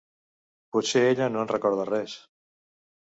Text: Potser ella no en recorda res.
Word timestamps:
Potser 0.77 1.03
ella 1.09 1.27
no 1.35 1.43
en 1.43 1.53
recorda 1.53 1.87
res. 1.93 2.17